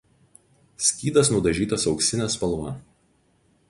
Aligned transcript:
Skydas 0.85 1.31
nudažytas 1.35 1.87
auksine 1.95 2.31
spalva. 2.39 2.77